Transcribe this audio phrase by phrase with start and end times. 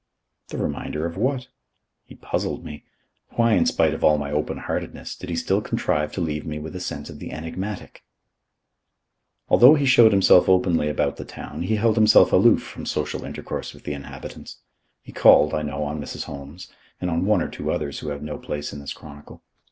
[0.47, 1.47] The Reminder of what?
[2.05, 2.85] He puzzled me.
[3.35, 6.57] Why, in spite of all my open heartedness, did he still contrive to leave me
[6.57, 8.03] with a sense of the enigmatic?
[9.47, 13.75] Although he showed himself openly about the town, he held himself aloof from social intercourse
[13.75, 14.61] with the inhabitants.
[15.03, 16.23] He called, I know, on Mrs.
[16.23, 19.43] Holmes, and on one or two others who have no place in this chronicle.